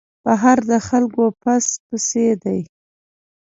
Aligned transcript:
بهر 0.23 0.57
د 0.71 0.73
خلکو 0.87 1.23
پس 1.43 1.65
پسي 1.85 2.27
دی. 2.43 2.59